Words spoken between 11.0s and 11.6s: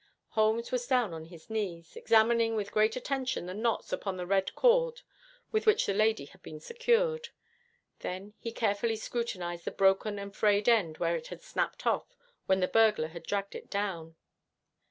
it had